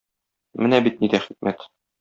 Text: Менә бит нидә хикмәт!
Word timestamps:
Менә 0.63 0.79
бит 0.87 1.05
нидә 1.05 1.23
хикмәт! 1.29 1.71